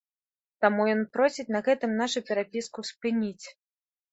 [0.63, 3.45] Таму ён просіць на гэтым нашу перапіску спыніць.